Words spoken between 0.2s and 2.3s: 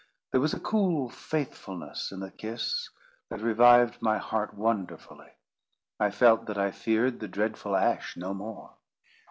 There was a cool faithfulness in